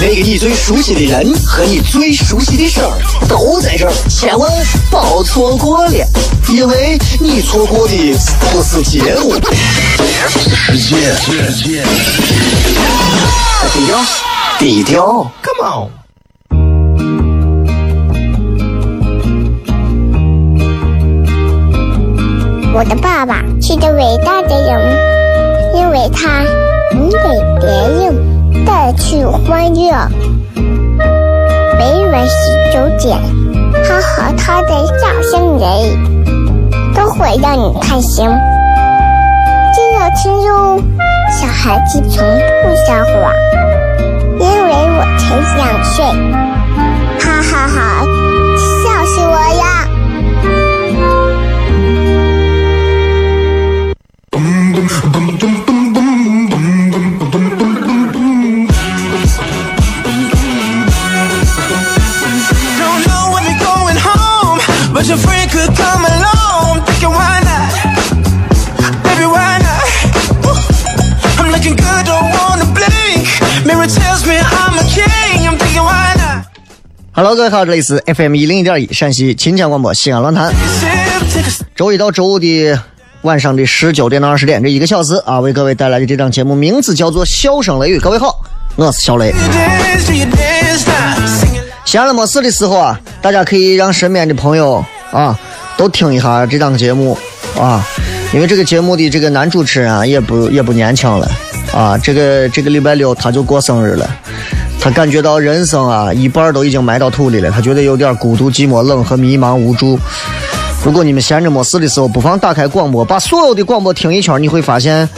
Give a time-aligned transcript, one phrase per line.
[0.00, 2.98] 那个你最熟悉的人和你最熟悉的事儿
[3.28, 4.50] 都在这儿，千万
[4.90, 6.06] 别错过了，
[6.48, 7.94] 因为你错过的
[8.50, 9.34] 不是节目，
[10.54, 11.84] 世界，世界，
[13.72, 14.04] 低调，
[14.58, 15.90] 低调，Come on。
[22.74, 24.96] 我的爸爸是个伟大的人，
[25.76, 26.42] 因为他
[26.94, 27.18] 能给
[27.60, 28.31] 别人
[28.64, 29.92] 带去欢乐。
[31.78, 32.32] 每晚十
[32.72, 33.18] 九点，
[33.84, 35.68] 他和他的笑声人，
[36.94, 38.28] 都会让你开心。
[39.74, 40.80] 记得听哟，
[41.30, 42.22] 小孩子从
[42.62, 43.32] 不撒谎，
[44.38, 45.22] 因为我才
[45.56, 46.04] 两岁。
[47.18, 47.78] 哈哈哈，
[48.56, 49.64] 笑死我呀
[55.40, 55.71] ！Don't
[65.02, 66.78] but your friend could come along.
[66.86, 67.74] Thinking why not?
[69.02, 69.82] Baby, why not?
[70.46, 70.54] Woo.
[71.42, 73.26] I'm looking good, don't wanna blink.
[73.66, 75.48] Mirror tells me I'm a king.
[75.48, 76.46] I'm thinking why not?
[77.14, 80.54] Hello，各位好，这里是 FM 一零一点一陕西秦腔广播西安论坛.
[81.74, 82.78] 周一到周五的
[83.22, 87.98] 晚上的十九点到二十点这一个小时啊，为各位带来的这档节目名字叫做《笑声雷雨》。
[88.00, 88.40] 各位好，
[88.76, 89.32] 我是小雷。
[89.32, 90.84] Dance, you dance
[91.84, 95.38] 闲了没事的时候啊，大家可以让身边的朋友啊
[95.76, 97.16] 都听一下这档节目
[97.58, 97.84] 啊，
[98.32, 101.30] 因为这个节目的这个男主持人啊也不也不年轻了
[101.74, 104.08] 啊，这个这个礼拜六他就过生日了，
[104.80, 109.98] 他感觉到人生啊一半都已经埋到土里了，他觉得有点孤独、寂寞、冷和迷茫无助。
[110.84, 115.08] 如果你们闲着没事的时候，不妨打开广播，把所有的广播听一圈，你会发现，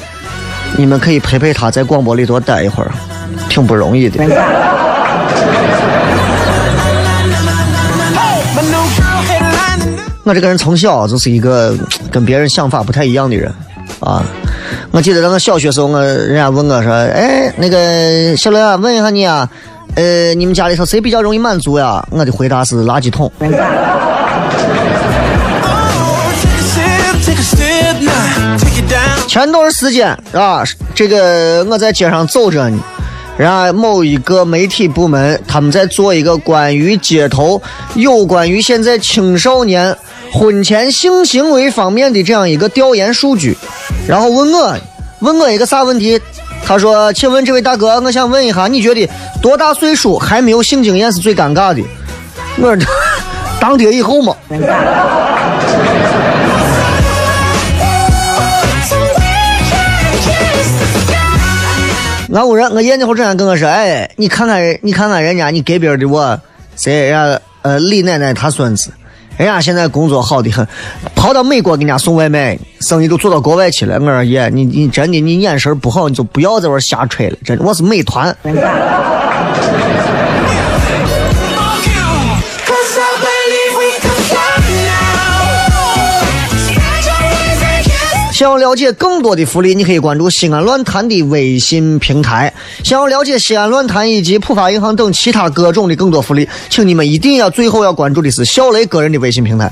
[0.76, 2.90] 你们可以陪陪他在广播里多待一会儿，
[3.48, 4.24] 挺不容易的。
[10.24, 11.76] 我这个人从小就是一个
[12.10, 13.52] 跟别人想法不太一样的人
[14.00, 14.24] 啊。
[14.90, 19.48] 我记得在我小学时候，我人家问我说：“哎，那个小刘啊，问一下你啊，
[19.94, 23.30] 呃，你们家里头谁比较容易满足呀？”我的回答是垃圾桶。
[29.26, 30.62] 前段时间啊，
[30.94, 32.78] 这个我在街上走着呢，
[33.36, 37.60] 然后某一个媒体部门他们在做一个关于街头
[37.94, 39.94] 有关于现在青少年
[40.34, 43.56] 婚前性行为方面的这样一个调研数据，
[44.08, 44.76] 然后问我
[45.20, 46.20] 问我一个啥问题？
[46.66, 49.08] 他说：“请问这位大哥，我想问一下，你觉得
[49.40, 51.80] 多大岁数还没有性经验是最尴尬的？”
[52.58, 52.84] 我说
[53.60, 54.34] ：“当爹以后嘛。”
[62.32, 66.40] 俺屋人，我爷那会儿正跟我说：“哎，你看看人，你看看人家，你隔壁的我，
[66.74, 68.90] 谁人家呃李奶奶她孙子，
[69.36, 70.66] 人家现在工作好的很，
[71.14, 73.96] 跑到美国给人家送外卖，生意都做到国外去了。
[73.98, 77.36] 我说爷，你你真的你眼神不好，你就不要在这瞎吹了。
[77.44, 78.34] 真的，我是美团。
[88.44, 92.52] 想要了解更多的福利，你可以关注西安论坛的微信平台。
[92.82, 99.70] 想要了解西安论坛以及浦发银行等其他各种的更多福利，请你们一定要最后要关注的是小雷个人的微信平台。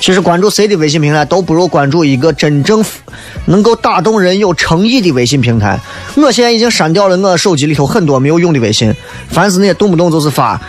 [0.00, 2.84] 其实关注谁的微信平台都不如关注一个真正
[3.44, 5.78] 能够打动人、有诚意的微信平台。
[6.16, 8.92] 我现在已经删掉了我手机里头很多没有用的微信，
[9.30, 10.60] 凡是那些动不动就是发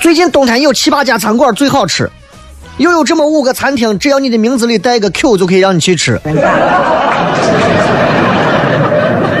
[0.00, 2.08] 最近冬天有七八家餐馆最好吃，
[2.78, 6.20] 又有这么五个餐厅，只要你的名字里带个 Q 就可以让你去吃。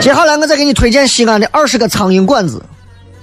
[0.00, 2.62] 接下来我再给你推荐西安的二十个苍蝇馆子，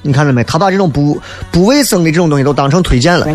[0.01, 0.43] 你看到没？
[0.43, 1.19] 他把这种不
[1.51, 3.25] 不卫生的这种东西都当成推荐了。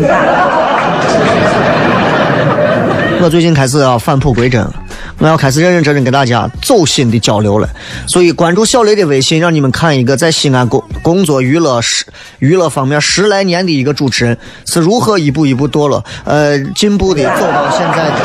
[3.21, 4.73] 我最近开始要返璞归真了，
[5.17, 7.69] 我要开始认认真真跟大家走心的交流了。
[8.07, 12.05] 所以关注小雷的微信，让你们看一个在西安工工作娱乐十
[12.39, 18.15] 娱乐方面十来年的一个主持人是如何一步一步堕落，呃，进步的走到现在的。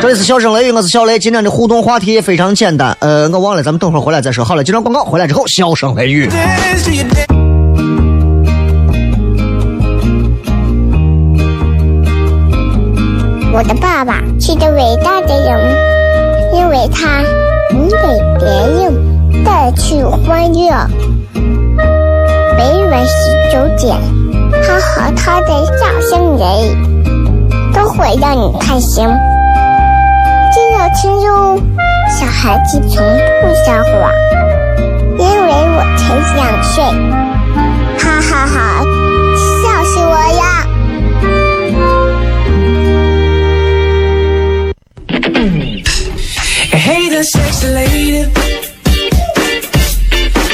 [0.00, 1.18] 这里是笑声雷雨，我是小雷。
[1.18, 4.44] 今天的互动话题也非常简单，呃，我忘了，咱们等会儿回来再说。
[4.44, 6.28] 好了，接段广告，回来之后笑声雷雨。
[13.52, 15.76] 我的爸爸是个伟大的人，
[16.54, 17.20] 因为他
[17.72, 17.96] 能给
[18.38, 20.70] 别人带去欢乐。
[22.56, 23.12] 每晚十
[23.52, 23.98] 九点，
[24.62, 26.46] 他和他的笑声人，
[27.74, 29.04] 都会让你开心。
[30.52, 31.58] 记得听哟，
[32.08, 33.04] 小孩子从
[33.42, 34.12] 不撒谎，
[35.18, 36.84] 因为我才两岁。
[37.98, 38.84] 哈哈哈，
[39.36, 40.49] 笑死我呀！
[46.72, 48.30] I hate there, sexy lady.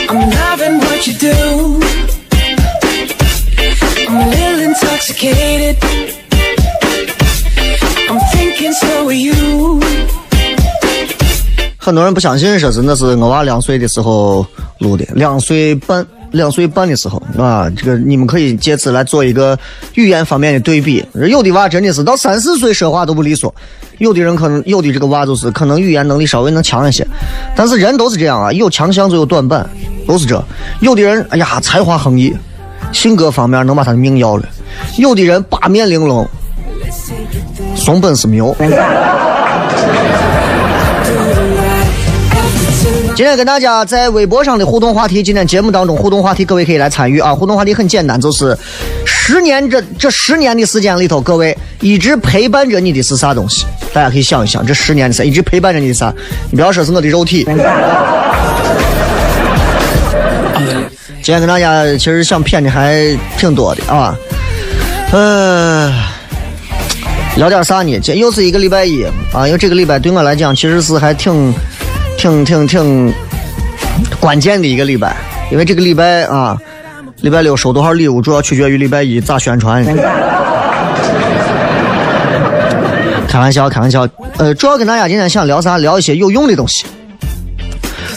[0.09, 1.81] I'm loving what you do.
[4.09, 5.77] I'm a little intoxicated.
[8.09, 9.81] I'm thinking so are you.
[11.79, 14.45] 很多人不相信，说是那是我娃两岁的时候
[14.79, 19.59] 录的，两岁半，两岁半的时候啊，这个你们可以借此来做一个
[19.95, 21.05] 语言方面的对比。
[21.29, 23.53] 有的娃真的是到三四岁说话都不利索，
[23.99, 27.07] 有的人可能有的这个娃就是可能语言能力稍微能强一些，
[27.57, 29.69] 但是人都是这样啊，有强项就有短板，
[30.07, 30.41] 都是这。
[30.81, 32.33] 有的人哎呀才华横溢，
[32.93, 34.45] 性格方面能把他的命要了；
[34.99, 36.29] 有的人八面玲珑，
[37.75, 38.55] 怂本事没有。
[43.17, 47.35] 今天跟大家在微博上的互动话题，今天节目当中互动话题，各位可以来参与啊！
[47.35, 48.55] 互动话题很简单，就是
[49.07, 53.65] 十年这这十年的时间里头，各位一直陪伴着你的是啥东西？
[53.95, 56.13] 大家可以想一想，这十年的事一直陪伴着你的啥？
[56.51, 57.43] 你不要说是我的肉体。
[61.23, 64.15] 今天跟大家其实想骗的还挺多的啊，
[65.13, 65.91] 嗯、
[67.39, 67.99] 聊点啥呢？
[67.99, 69.03] 这又是一个礼拜一
[69.33, 71.51] 啊，因为这个礼拜对我来讲其实是还挺。
[72.17, 73.13] 挺挺挺
[74.19, 75.17] 关键的一个礼拜，
[75.51, 76.57] 因为这个礼拜啊，
[77.21, 79.85] 礼拜六收多少礼物，主要取决于礼拜一咋宣传。
[83.29, 84.09] 开玩笑，开玩笑。
[84.39, 85.79] 呃，主要跟大家今天想聊啥？
[85.79, 86.85] 聊一些有用的东西。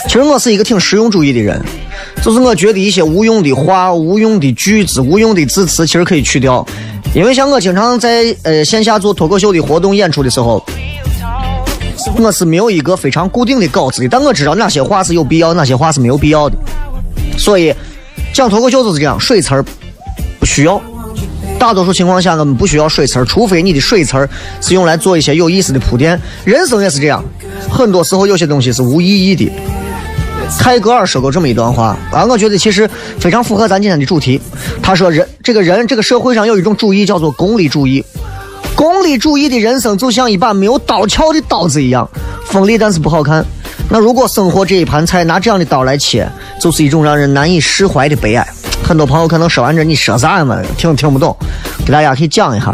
[0.08, 1.62] 其实我是一个挺实用主义的人，
[2.24, 6.66] 就是我觉得一些无用的话、无用的句子、无用的字词，其实可以去掉。
[7.14, 10.66] 因为像我经常在呃线下做脱口秀的活动演出的时候。
[12.18, 16.56] 我是没有一个非常固定的稿子的，但我知道哪些话是有必要，哪些话是没有必要的。
[17.38, 17.74] 所以
[18.34, 19.66] 讲脱口秀就是这样，水词儿
[20.40, 20.82] 不需要。
[21.58, 24.30] 大多数情况下，我们不需要水词儿，除非你的水词儿
[24.62, 26.20] 是用来做一些有意思的铺垫。
[26.46, 27.24] 人生也是这样，
[27.70, 29.52] 很多时候有些东西是无意义的。
[30.58, 34.40] 泰戈尔说过这么一段话啊，我觉得其实非常符合咱今天的主题。
[34.82, 38.04] 他说人这个人这个社会上有一种主义叫做功利主义。
[38.80, 42.10] 功利主义的人生就像一把没有刀鞘的刀子一样，
[42.46, 43.46] 锋利但是不好看。
[43.90, 46.26] 那如果生活这一盘菜拿这样的刀来切，
[46.62, 48.48] 就是一种让人难以释怀的悲哀。
[48.82, 51.36] 很多朋友可能说完这你说啥嘛，听听不懂，
[51.86, 52.74] 给大家可以讲一下。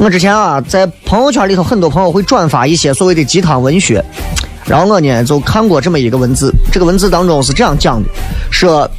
[0.00, 4.04] 我之前啊，在朋友圈里头，很多朋友会转发一些所谓的鸡汤文学，
[4.66, 8.08] 然后我呢就看过这么一个文字，这个文字当中是这样讲的，
[8.50, 8.90] 说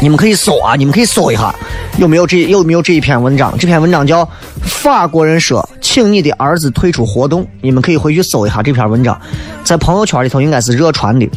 [0.00, 1.54] 你们可以搜啊，你们可以搜一下。
[1.98, 3.56] 有没有这有没有这一篇文章？
[3.58, 4.24] 这篇文章叫
[4.62, 9.18] 《法国人说，请你的儿子退出活动》，你们可以回去搜一下这篇文章，
[9.64, 11.28] 在朋友圈里头应该是热传的。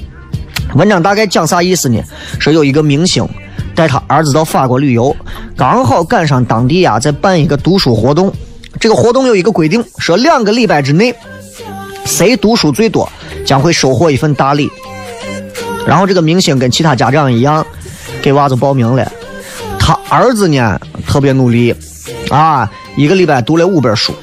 [0.76, 2.02] 文章大概讲啥意思呢？
[2.40, 3.28] 说有一个明星
[3.74, 5.16] 带他儿子到法国旅游，
[5.56, 8.32] 刚好赶上当地呀在办一个读书活动。
[8.80, 11.16] 这个活动有一个规定，说两个礼拜之内，
[12.06, 13.10] 谁读书最多
[13.46, 14.70] 将会收获一份大礼。
[15.88, 17.66] 然后这个明星跟其他家长一样，
[18.22, 19.12] 给娃子报名了。
[19.80, 21.74] 他儿子呢特别努力，
[22.30, 24.14] 啊，一个礼拜读了五本书，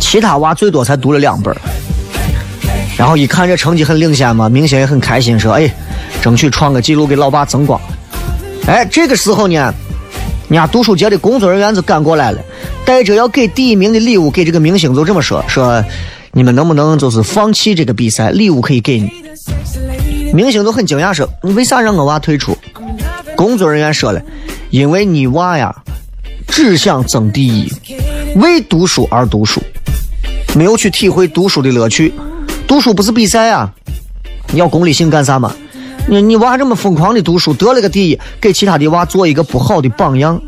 [0.00, 1.54] 其他娃最多才读了两本。
[2.96, 5.70] 然后一看这成绩很领先嘛，明星也很开心，说：“哎，
[6.22, 7.78] 争取创个记录给老爸增光。”
[8.66, 9.74] 哎，这个时候呢，
[10.48, 12.40] 人家读书节的工作人员就赶过来了，
[12.86, 15.84] 带着要给第一名的礼物给这个明星，就这么说：“说
[16.32, 19.10] 你们能不能就是放弃这个比赛，礼物可以给你。”
[20.32, 22.56] 明星都很惊讶说：“你为啥让我娃退出？”
[23.36, 24.20] 工作人员说了。
[24.70, 25.74] 因为你娃呀，
[26.48, 27.72] 只想争第一，
[28.34, 29.62] 为读书而读书，
[30.56, 32.12] 没有去体会读书的乐趣。
[32.66, 33.72] 读书不是比赛啊，
[34.52, 35.54] 你要功利性干啥嘛？
[36.08, 40.40] 你你娃这么疯狂的读书，得了个第一，给其他的娃做一个不好的榜样。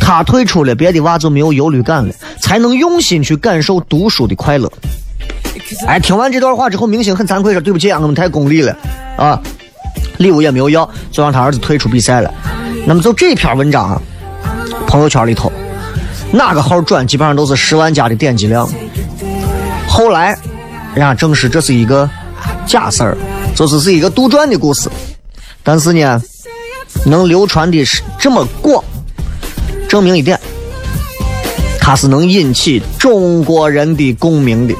[0.00, 4.70] 他退出了，别的娃就没有忧虑感了，才能用心去感受读书的快乐。
[5.86, 8.76] 哎，听完这段话之后，明星很惭愧说：“对不起啊，我们太功利了
[9.16, 9.40] 啊，
[10.18, 12.32] 礼物也没有要，就让他儿子退出比赛了。”
[12.86, 14.00] 那么就这篇文章，
[14.86, 15.50] 朋友圈里头
[16.32, 18.68] 哪个号转，基本上都是十万加的点击量。
[19.86, 20.36] 后来
[20.94, 22.08] 人家证实这是一个
[22.66, 23.16] 假事儿，
[23.54, 24.90] 就是是一个杜撰的故事。
[25.62, 26.20] 但是呢，
[27.04, 28.82] 能流传的是这么广，
[29.88, 30.40] 证明一点，
[31.78, 34.74] 它是能引起中国人的共鸣的，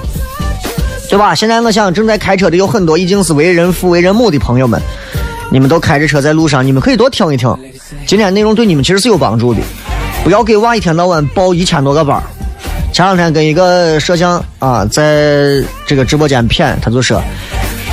[1.09, 1.35] 对吧？
[1.35, 4.81] 现在我想正在开车的有很多已经是为人父、为人母的朋友们，
[5.52, 7.54] 你们都开着车在路上，你们可以多听一听，
[8.06, 9.61] 今天内容对你们其实是有帮助的。
[10.25, 12.23] 不要给娃一天到晚报一千多个班儿。
[12.90, 17.23] 前两天跟一个摄像啊，在这个直播间谝，他就说，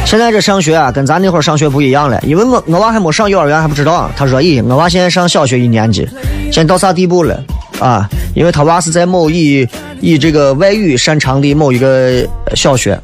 [0.05, 4.09] 现在这上学啊，跟咱那会儿上学不一样了，因为我我娃还没上幼儿园还不知道。
[4.15, 6.07] 他说，咦，我娃现在上小学一年级，
[6.51, 7.43] 现在到啥地步了
[7.79, 8.07] 啊？
[8.35, 9.67] 因为他娃是在某以
[9.99, 12.25] 以这个外语擅长的某一个
[12.55, 12.97] 小学，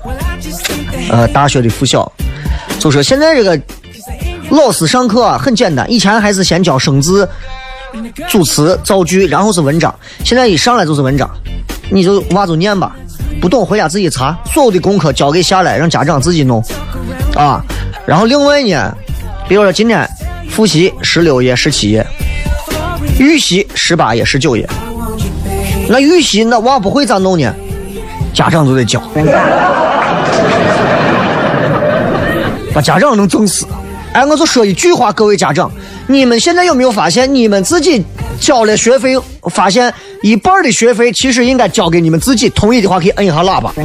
[1.10, 2.10] 呃，大学的附小，
[2.80, 3.60] 就说现在这个
[4.50, 7.28] 老师上课啊很简单，以前还是先教生字。
[8.28, 9.96] 组词、造句，然后是文章。
[10.26, 11.30] 现在一上来就是文章，
[11.90, 12.94] 你就娃就念吧，
[13.40, 14.38] 不懂回家自己查。
[14.54, 16.62] 所有的功课交给下来，让家长自己弄
[17.36, 17.64] 啊。
[18.06, 18.94] 然后另外呢，
[19.48, 20.06] 比如说今天
[20.50, 22.06] 复习十六页、十七页，
[23.18, 24.70] 预习十八页、十九页。
[25.88, 27.50] 那预习那娃不会咋弄呢？
[28.34, 29.02] 家长都得教，
[32.74, 33.66] 把家长能整死。
[34.16, 35.70] 哎，我就说一句话，各位家长。
[36.08, 38.02] 你们现在有没有发现，你们自己
[38.40, 39.14] 交了学费，
[39.52, 42.48] 发现一半的学费其实应该交给你们自己？
[42.52, 43.74] 同意的话可以摁一下喇叭。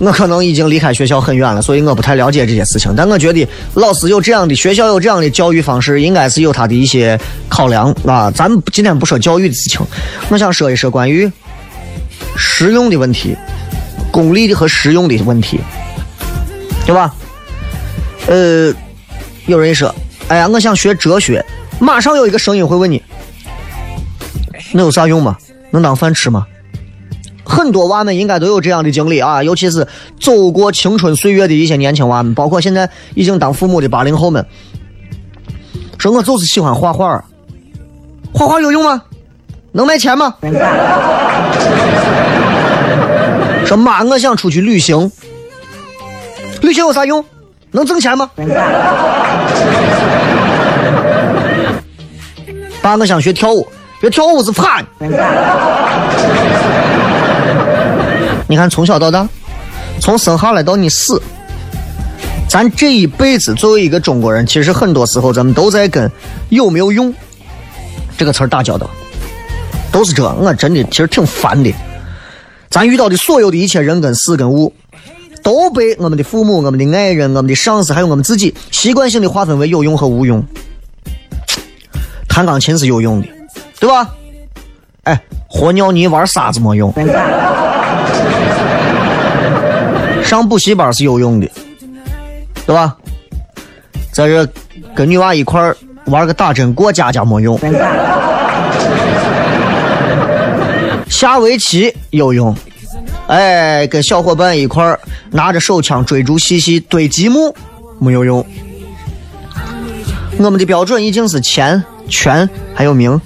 [0.00, 2.92] 我可能已经离开学校很远了，所以我不太了解这些事情。
[2.94, 8.30] 但我觉得老师有这样的，学校有这样的教育方式，应该是有他的一些考量啊。
[8.30, 9.80] 咱们今天不说教育的事情，
[10.28, 11.32] 我想说一说关于
[12.36, 13.34] 实用的问题，
[14.10, 15.58] 功利的和实用的问题，
[16.88, 17.14] 对吧？
[18.28, 18.72] 呃，
[19.44, 19.94] 有人说
[20.28, 21.44] ：“哎呀，我想学哲学。”
[21.78, 23.02] 马上有一个声音会问你
[24.72, 25.36] ：“那有啥用吗？
[25.70, 26.46] 能当饭吃吗？”
[27.44, 29.86] 很多娃们应该都有这样的经历啊，尤其是
[30.18, 34.46] 走过青春岁月的一些年轻娃们，包括现在已经当父母的八零后们，
[35.98, 37.22] 说：“我就是喜欢画画，
[38.32, 39.02] 画画有用吗？
[39.72, 40.36] 能卖钱吗？”
[43.66, 45.12] 说：“妈，我想出去旅行，
[46.60, 47.24] 旅行有啥用？”
[47.70, 48.30] 能挣钱吗？
[52.80, 53.68] 爸，我想学跳舞，
[54.00, 54.80] 学跳舞是怕。
[54.98, 55.08] 你
[58.46, 59.28] 你看，从小到大，
[60.00, 61.20] 从生下来到你死，
[62.48, 66.10] 咱这一辈子作为一个中国人，其实很多时候咱们都在跟
[66.48, 67.12] 有没有用
[68.16, 68.88] 这个词儿打交道，
[69.92, 70.26] 都是这。
[70.26, 71.70] 我真的其实挺烦的。
[72.70, 74.72] 咱遇到的所有的一切人跟事跟物。
[75.48, 80.44] 都被我们的父母、我们的爱人、我们的上司，还有我们自己习惯性的划分为有用和无用。
[82.28, 83.28] 弹钢琴是有用的，
[83.80, 84.10] 对吧？
[85.04, 86.92] 哎，和尿泥玩沙子没用。
[90.22, 91.50] 上补习班是有用的，
[92.66, 92.94] 对吧？
[94.12, 94.46] 在这
[94.94, 95.72] 跟女娃一块
[96.08, 97.58] 玩个打针过家家没用。
[101.08, 102.54] 下围棋有用。
[103.28, 104.98] 哎，跟小伙伴一块儿
[105.30, 107.54] 拿着手枪追逐嬉戏堆积木，
[107.98, 108.44] 没有用。
[110.38, 113.20] 我们的标准已经是钱、权还有名。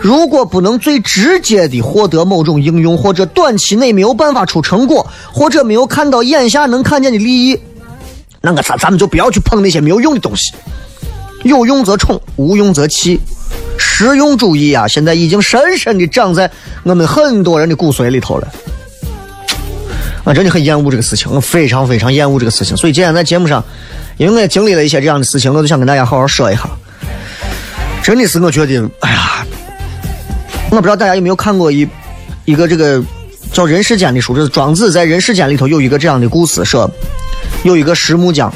[0.00, 7.58] 如果不能最直接的获得某种应用，或者短期内没有办法出成果，或者没有看到眼下能看见的利益，
[8.42, 10.52] 那个咱咱们就不要去碰那些没有用的东西。
[11.42, 13.18] 有用则宠，无用则弃。
[13.76, 16.48] 实用主义啊，现在已经深深的长在
[16.84, 18.46] 我们很多人的骨髓里头了。
[20.26, 22.76] 我真的很厌恶这个事情，我非常非常厌恶这个事情。
[22.76, 23.64] 所以今天在节目上，
[24.16, 26.68] 因为我也经历了一些这样的事情，我就想跟大家好好说一下。
[28.02, 29.46] 真的是我觉得，哎呀，
[30.72, 31.88] 我不知道大家有没有看过一
[32.44, 33.00] 一个这个
[33.52, 36.90] 叫《人世间》的书，就是庄子在《人世间》里头有一个这样的故事，说
[37.62, 38.52] 有一个石木匠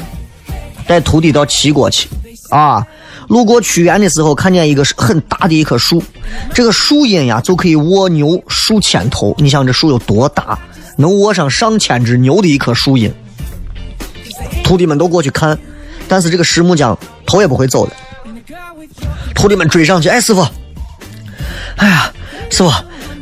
[0.85, 2.09] 带徒弟到齐国去
[2.49, 2.85] 啊，
[3.29, 6.03] 路过屈原的时候，看见一个很大的一棵树，
[6.53, 10.59] 这个树荫呀就可以卧牛数千头，你想这树有多大？
[10.97, 13.13] 能卧上上千只牛的一棵树荫，
[14.63, 15.57] 徒弟们都过去看，
[16.07, 17.93] 但是这个石木匠头也不会走的。
[19.33, 20.45] 徒弟们追上去，哎，师傅，
[21.77, 22.11] 哎呀，
[22.49, 22.71] 师傅，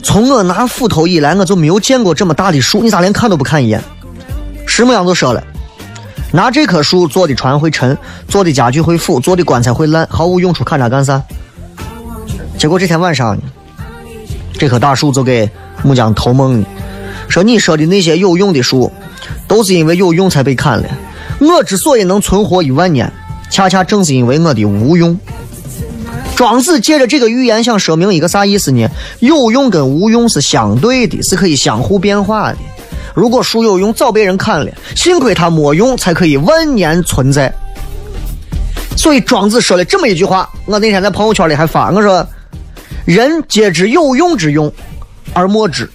[0.03, 3.81] 从我拿斧头以来，我就没有见过这么大的树，你咋连看都不看一眼？
[4.67, 5.43] 石木匠就说了，
[6.33, 7.97] 拿这棵树做的船会沉，
[8.27, 11.23] 做的家具会腐，做的棺材会烂，毫无用处，看它干啥？
[12.57, 13.37] 结果这天晚上，
[14.53, 15.49] 这棵大树就给
[15.83, 16.67] 木匠投梦了。
[17.29, 18.91] 说你说的那些有用的树，
[19.47, 20.89] 都是因为有用才被砍了。
[21.39, 23.09] 我之所以能存活一万年，
[23.49, 25.17] 恰恰正是因为我的无用。
[26.35, 28.89] 庄子借着这个寓言想说明一个啥意思呢？
[29.19, 32.57] 有用跟无用是相对的，是可以相互变化的。
[33.13, 37.53] 如果树有用，早被人砍了，幸亏它没用，才可以万年存在。
[38.95, 42.25] 所以庄子说了这么一句话，我那天在朋友圈里还发，我说：
[43.05, 44.71] 人皆知有用之用，
[45.33, 45.89] 而莫知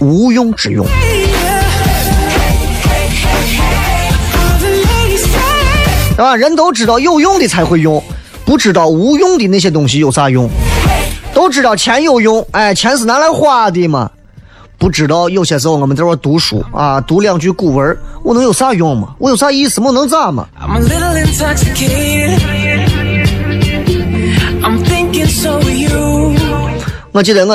[0.00, 0.86] 无用之用。
[6.16, 6.34] 对吧？
[6.34, 8.02] 人都知道有用的才会用，
[8.44, 10.48] 不知道无用的那些东西有啥用。
[11.34, 14.10] 都知道钱有用，哎，钱是拿来花的嘛。
[14.78, 19.14] 不知道有些时候我们在这读书啊，读两句古文，我能有啥用吗？
[19.18, 19.80] 我有啥意思？
[19.80, 22.40] 我能咋嘛？I'm a little intoxicated.
[24.62, 26.34] I'm thinking so are you.
[27.12, 27.54] 我记得我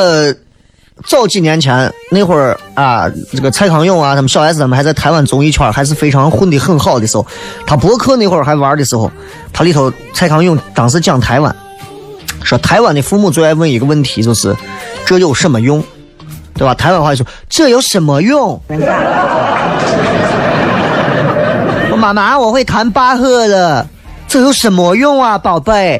[1.05, 7.25] 早几年前那会儿啊，这个蔡康永啊，他们小 S 他们还在台湾综艺圈还是非常混得很好的时候，
[7.65, 9.11] 他博客那会儿还玩的时候，
[9.51, 11.55] 他里头蔡康永当时讲台湾，
[12.43, 14.55] 说台湾的父母最爱问一个问题，就是
[15.05, 15.83] 这有什么用，
[16.53, 16.75] 对吧？
[16.75, 18.61] 台湾话说这有什么用？
[21.89, 23.87] 我妈妈我会弹巴赫的，
[24.27, 25.99] 这有什么用啊，宝贝？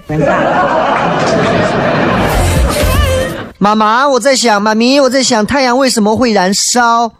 [3.64, 7.12] 妈妈，我在想，妈咪，我在想，太阳为什么会燃烧？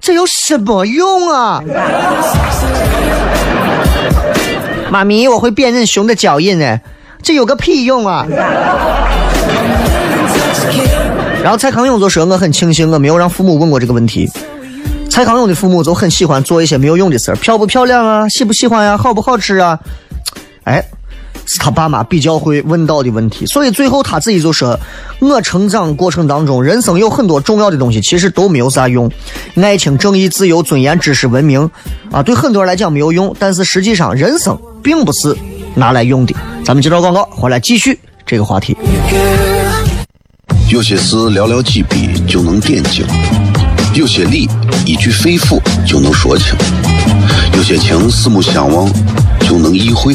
[0.00, 1.60] 这有什么用啊？
[4.92, 6.78] 妈咪，我会辨认熊的脚印呢，
[7.20, 8.24] 这有个屁用啊！
[11.42, 14.30] 然后蔡康永就说：“我很庆幸我没有让父母问过这个问题。”
[15.10, 19.76] 蔡康永的父母就很喜欢做一些没有用的事儿，漂不漂亮啊，喜不喜欢呀、好不好吃啊？
[20.62, 20.84] 哎，
[21.52, 24.78] 是他爸妈比较会问到的问题，所以最后他自己就说
[25.20, 29.10] ：“我成长过程当中，人生有很多重要的东西，其实都没有啥用，
[29.56, 31.70] 爱情、正义、自由、尊严、知识、文明，
[32.10, 35.36] 啊，对很多人来讲没有用，但是实际上人生并不是
[35.74, 38.74] 拿来用的。”咱们接着广告，回来继续这个话题。
[40.70, 43.04] 有些事寥寥几笔就能点睛，
[43.94, 44.48] 有些理
[44.86, 46.56] 一句肺腑就能说清，
[47.54, 48.90] 有些情四目相望
[49.40, 50.14] 就能意会，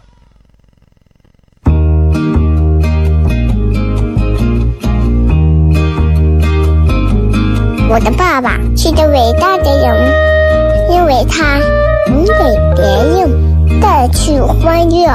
[7.91, 10.13] 我的爸爸是个伟大的人，
[10.91, 11.59] 因为他
[12.07, 12.33] 能给
[12.73, 15.11] 别人带去欢乐。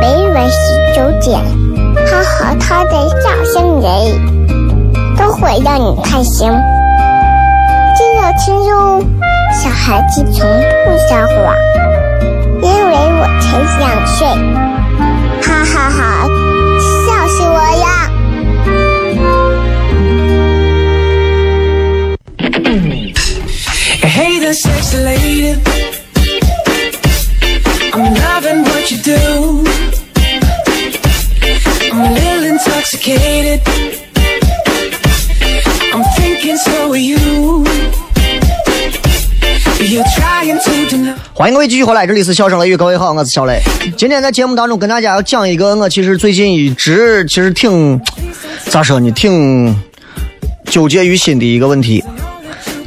[0.00, 0.56] 每晚十
[0.96, 1.40] 九点，
[2.04, 3.86] 他和他的笑声人，
[5.16, 6.50] 都会让你开心。
[7.96, 9.00] 记得听哟，
[9.54, 10.44] 小孩子从
[10.84, 11.54] 不撒谎，
[12.60, 14.26] 因为我才两岁。
[15.42, 16.26] 哈哈哈，
[17.06, 17.97] 笑死我呀！
[24.48, 25.60] A sexy lady.
[27.92, 29.62] I'm loving what you do.
[31.92, 33.60] I'm a little intoxicated.
[35.92, 37.66] I'm thinking so are you.
[39.80, 41.14] You're trying to deny.
[41.34, 43.60] 欢迎各位继续回来，这里是笑声雷雨，各位好，我是小雷。
[43.98, 48.00] 今天在节目当中跟大家要讲一个我其实最近一直其实挺
[48.70, 49.76] 咋说呢，挺
[50.70, 52.02] 纠结于心的一个问题，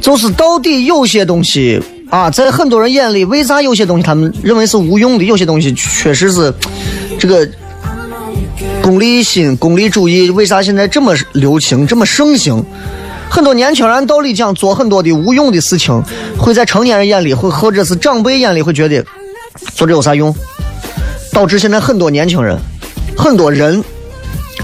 [0.02, 6.52] 就是到底有些东西啊，在很多人眼里，为啥有些东西他们认为是无用的，有些东西确实是
[7.18, 7.48] 这个
[8.82, 12.62] 功利心、功利主义，为啥现在这么流行、这么盛行？
[13.30, 16.02] 很多年轻人道理讲做很多的无用的事情，
[16.36, 19.02] 会在成年人眼里，或或者是长辈眼里会觉得
[19.74, 20.34] 做这有啥用？
[21.32, 22.58] 导致现在很多年轻人、
[23.16, 23.82] 很多人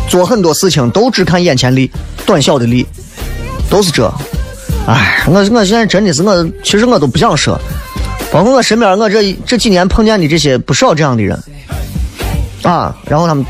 [0.09, 1.91] 做很多事情都只看眼前利、
[2.27, 2.85] 短小的利，
[3.71, 4.13] 都是这。
[4.89, 7.61] 哎，我我现在真的是我，其实我都不想说，
[8.33, 11.39] 包括我身边我这这几年碰见的这些不少这样的人
[12.63, 13.45] 啊，然后他们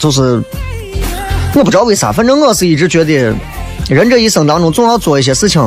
[0.00, 0.42] 就是
[1.54, 3.34] 我不知道为啥，反正我是一直觉得
[3.90, 5.60] 人这一生当中总要做一些事情，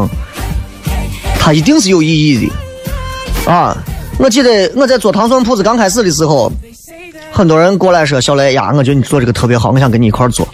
[1.39, 3.77] 它一定是有意义的啊。
[4.17, 6.51] 我记得我在做糖蒜铺子刚开始的时候，
[7.35, 10.47] 很多人过来说：“小雷呀，我觉得你做这个特别好，我想跟你一块做。”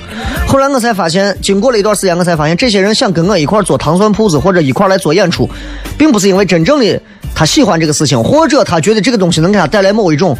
[0.49, 5.47] 后来我才发现，经过了一段时间，我才发现，这些人想跟我一块做糖蒜铺子或者一块来做演出，
[5.95, 6.99] 并不是因为真正的
[7.35, 10.35] 他喜欢这个事情，或者他觉得这个东西能给他带来某一种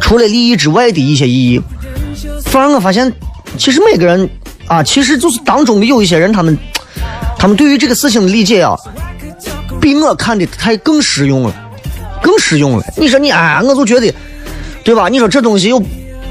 [0.00, 1.60] 除了利益之外的一些意义。
[2.44, 3.12] 反而我发现，
[3.58, 4.30] 其实每个人
[4.68, 6.56] 啊，其实就是当中的有一些人，他们
[7.36, 8.76] 他们对于这个事情的理解啊，
[9.80, 11.52] 比我看的太更实用了，
[12.22, 12.84] 更实用了。
[12.96, 14.14] 你说你哎，我就觉得，
[14.84, 15.08] 对吧？
[15.08, 15.82] 你说这东西又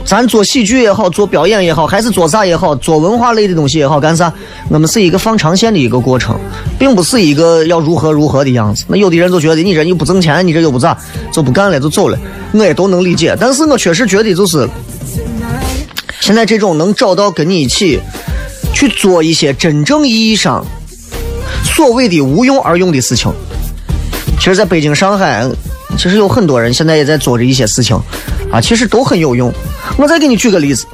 [0.04, 4.34] 咱做喜剧也好，做表演也好，还是做啥也好，做文化类的东西也好，干啥？
[4.70, 6.36] 我们是一个放长线的一个过程，
[6.80, 8.84] 并不是一个要如何如何的样子。
[8.88, 10.98] 那有的人就觉得你这又不挣钱，你这又不咋，
[11.32, 12.18] 就不干了，就走了。
[12.54, 14.68] 我也都能理解，但是我确实觉得就是
[16.20, 18.00] 现在这种能找到跟你一起
[18.74, 20.66] 去做一些真正意义上
[21.64, 23.32] 所谓的无用而用的事情。
[24.40, 25.48] 其实，在北京、上海，
[25.96, 27.96] 其实有很多人现在也在做着一些事情，
[28.52, 29.52] 啊，其实都很有用。
[29.98, 30.86] 我再给你举个例子，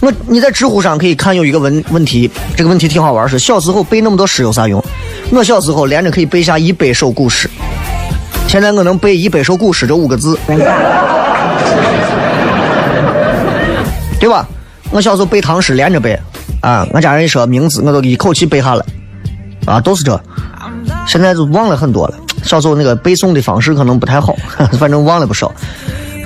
[0.00, 4.82] 我你在知乎上可以看有一个问问题，这个问题挺好玩，是小时候背那么多诗有啥用？
[5.30, 7.48] 我小时候连着可以背下一百首古诗，
[8.48, 10.38] 现在我能背一百首古诗这五个字，
[14.18, 14.46] 对吧？
[14.90, 16.18] 我小时候背唐诗连着背，
[16.60, 18.84] 啊，我家人一说名字，我都一口气背下来，
[19.66, 20.20] 啊，都是这。
[21.06, 22.14] 现在就忘了很多了。
[22.44, 24.36] 小时候那个背诵的方式可能不太好，
[24.78, 25.52] 反正忘了不少。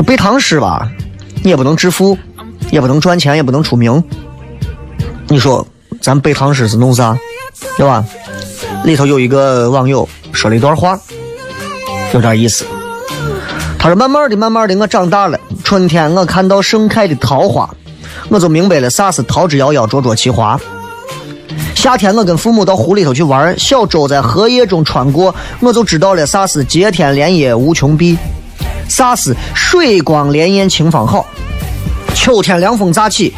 [0.05, 0.91] 背唐诗吧，
[1.43, 2.17] 你也不能致富，
[2.71, 4.03] 也不能赚钱，也不能出名。
[5.29, 5.67] 你说
[6.01, 7.17] 咱背唐诗是弄啥，
[7.77, 8.05] 对吧？
[8.85, 10.99] 里头有一个网友说了一段话，
[12.15, 12.65] 有点意思。
[13.79, 15.39] 他说：“慢慢的，慢慢的，我长大了。
[15.65, 17.69] 春天我看到盛开的桃花，
[18.29, 20.61] 我就明白了啥是桃之夭夭，灼灼其华。”
[21.75, 28.17] 夏天，我跟父母到湖里头去玩，小舟在荷叶中穿过，我就知道了啥是接天莲叶无穷碧，
[28.89, 31.27] 啥是水光潋滟晴方好。
[32.15, 33.33] 秋天凉风乍起，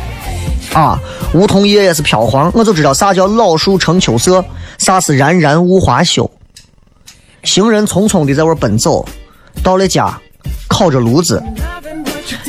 [0.72, 0.98] 啊，
[1.32, 4.44] 梧桐叶也是飘黄，我就知道啥叫老树成秋色，
[4.78, 6.30] 啥是冉冉物华休。
[7.42, 9.04] 行人匆匆的在外奔走，
[9.62, 10.16] 到了家，
[10.68, 11.42] 烤着炉子，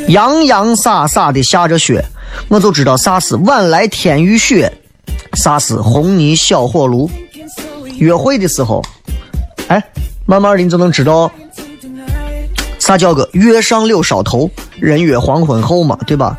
[0.07, 2.03] 洋洋洒洒的下着雪，
[2.47, 4.71] 我就知道啥是晚来天欲雪。
[5.33, 7.09] 啥是红泥小火炉？
[7.97, 8.83] 约会的时候，
[9.67, 9.81] 哎，
[10.25, 11.31] 慢慢的你就能知道
[12.89, 14.49] 啥叫个月上柳梢头，
[14.79, 16.35] 人约黄昏后嘛，对吧？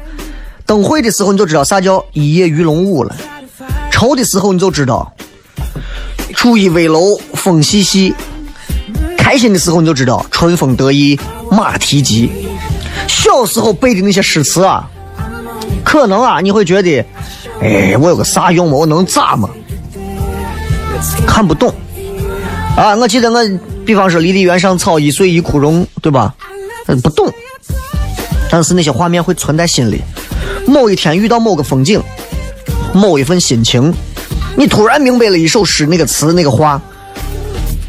[0.67, 3.15] 灯会的时候你就知道啥叫一夜鱼龙舞了。
[3.89, 5.13] 愁的时候你就知道
[6.35, 8.13] 初一危楼风细细。
[9.17, 11.17] 开心的时候你就知道春风得意
[11.53, 12.29] 马蹄疾。
[13.07, 14.91] 小时候背的那些诗词啊，
[15.85, 17.07] 可能啊你会觉得。
[17.61, 18.77] 哎，我有个啥用吗？
[18.77, 19.49] 我能咋嘛？
[21.29, 21.73] 看不懂
[22.77, 22.97] 啊！
[22.97, 23.39] 我记得我，
[23.85, 26.35] 比方说“离离原上草，一岁一枯荣”，对吧？
[26.87, 27.33] 嗯不懂，
[28.51, 30.01] 但是那些画面会存在心里。
[30.67, 32.03] 某一天遇到某个风景，
[32.93, 33.93] 某一份心情，
[34.57, 36.81] 你突然明白了一首诗那个词那个话，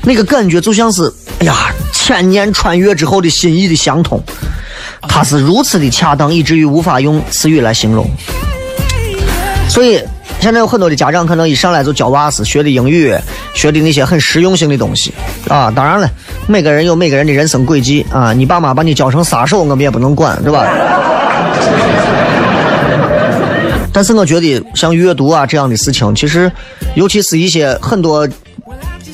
[0.03, 4.21] 那个感觉就像是哎呀，千年穿越之后的心意的相通，
[5.01, 8.09] 它是如此的恰当，以至于无法用词语来形容。
[9.67, 10.01] 所以，
[10.39, 13.15] 现在有很多的家长可能一上来就教娃子学的英语，
[13.53, 15.13] 学的那些很实用性的东西
[15.47, 15.71] 啊。
[15.71, 16.09] 当然了，
[16.47, 18.33] 每个人有每个人的人生轨迹啊。
[18.33, 20.67] 你爸妈把你教成杀手，我们也不能管，对吧？
[23.93, 26.49] 但是我觉得像阅读啊这样的事情，其实，
[26.95, 28.25] 尤其是一些很多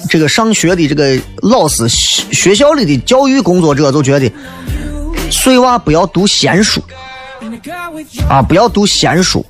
[0.08, 4.32] 这个上学的这个老师、学校里的教育工作者，都觉得，
[5.32, 6.80] 碎娃不要读闲书
[8.30, 9.43] 啊，不要读闲书。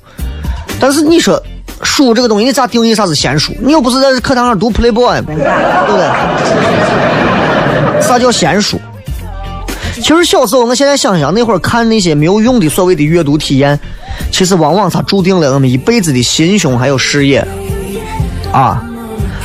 [0.80, 1.42] 但是你说
[1.82, 3.52] 书这个东西，你咋定义啥是闲书？
[3.60, 5.42] 你又不是在课堂上读 Playboy，对不
[5.96, 6.08] 对？
[8.00, 8.80] 啥叫闲书？
[9.94, 13.78] 其实小时候，我现在想想，那会儿看那些没有用的所谓的阅读体验，
[14.30, 17.46] 其实往往它注定了我们一辈子的心胸还有事业。
[18.52, 18.82] 啊，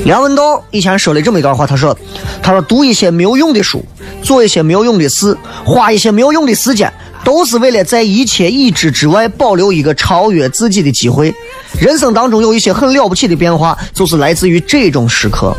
[0.06, 1.98] 梁文道以前说了这么一段话，他说
[2.42, 3.84] ：“他说读一些没有用的书，
[4.22, 6.92] 做一些没有用的事，花一些没有用的时间。”
[7.24, 11.34] 都是为了在一切已知之外保留一个超越自己的机会。
[11.80, 15.56] 人生当中有一些很了不起的变化，就是来自于这种时刻，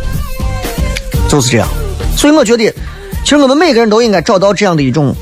[1.28, 1.66] 就是这样。
[2.16, 2.72] 所以我觉得，
[3.24, 5.14] 其实我们每个人都应该找到这样的一种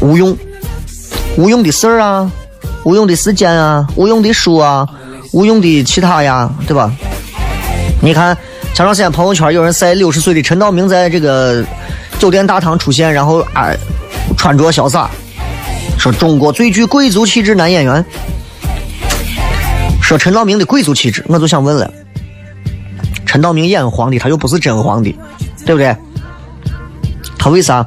[0.00, 0.36] 无用、
[1.36, 2.30] 无用的事儿啊，
[2.84, 4.86] 无用的时间啊，无用的书啊，
[5.32, 6.92] 无用的其他呀，对吧？
[8.02, 8.36] 你看
[8.74, 11.64] 前段时间朋友圈有人晒六十岁的陈道明在这个
[12.18, 13.72] 酒店大堂出现，然后啊。
[14.44, 15.08] 穿着潇洒，
[15.98, 18.04] 说中国最具贵族气质男演员。
[20.02, 21.90] 说陈道明的贵族气质，我就想问了：
[23.24, 25.16] 陈道明演皇帝，他又不是真皇帝，
[25.64, 25.96] 对不对？
[27.38, 27.86] 他为啥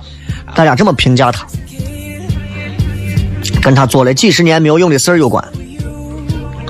[0.55, 1.45] 大家这么评价他？
[3.61, 5.47] 跟他做了几十年没有用的事儿有关。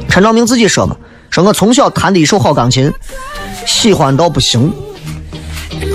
[0.09, 0.97] 陈道明自己说嘛
[1.31, 2.91] ：“说我从小弹的一手好钢琴，
[3.65, 4.69] 喜欢到不行。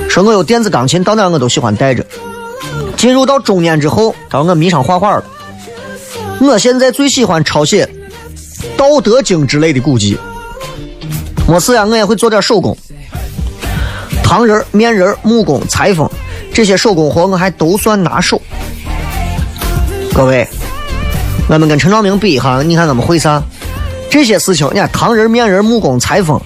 [0.08, 2.02] 说我有电子钢琴，到哪我都喜欢带着。”
[3.02, 5.24] 进入到中年之后，他说我迷上画画了。
[6.40, 7.84] 我现在最喜欢抄写
[8.76, 10.16] 《道德经》之类的古籍。
[11.48, 12.78] 没事呀，我也会做点手工，
[14.22, 16.08] 糖人、面人、木工、裁缝
[16.54, 18.40] 这些手工活我还都算拿手。
[20.14, 20.46] 各位，
[21.48, 23.42] 我们跟陈兆明比一下，你看我们会啥？
[24.08, 26.40] 这些事情，你看糖人、面人、木工、裁缝、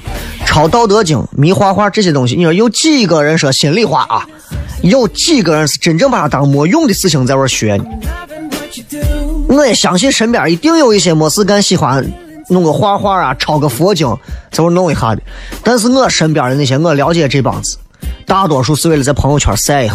[0.46, 4.26] 抄《道德经》、迷画画这些东西，你说有几个人说心里话啊？
[4.80, 7.84] 有几个人是真正把它当没用的事情在玩学呢？
[9.48, 12.06] 我也相信身边一定有一些没事干喜欢
[12.48, 14.16] 弄个画画啊、抄个佛经
[14.50, 15.20] 在玩弄一下的。
[15.62, 17.76] 但是我身边的那些我了解这帮子，
[18.24, 19.94] 大多数是为了在朋友圈晒一下。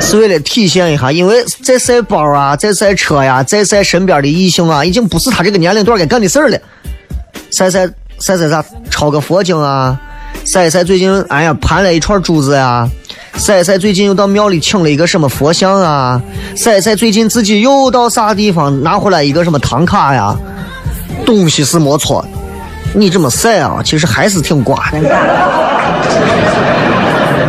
[0.00, 6.58] 是为了体现一下，因为在晒包啊，在晒车呀，在晒身边的异性啊，已经不是他这个年龄段该干的事儿了。
[7.50, 7.86] 晒晒
[8.18, 8.64] 晒晒啥？
[8.90, 9.98] 抄个佛经啊！
[10.44, 12.88] 晒晒最近哎呀盘了一串珠子呀！
[13.36, 16.20] 晒晒最近又到庙里请了一个什么佛像啊！
[16.56, 20.34] 晒晒最近自己又到啥地方拿回来一个什么唐卡呀？
[21.24, 22.24] 东西是没错，
[22.94, 24.98] 你这么晒啊，其实还是挺瓜的。